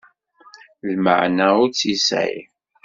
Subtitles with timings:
[0.93, 2.39] Lmeɛna ur tt-yesɛi.